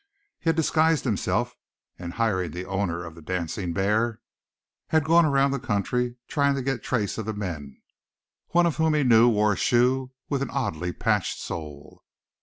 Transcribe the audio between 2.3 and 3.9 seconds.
the owner of the dancing